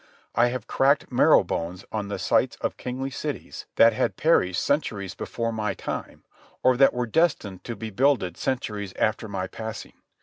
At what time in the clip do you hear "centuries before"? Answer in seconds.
4.59-5.51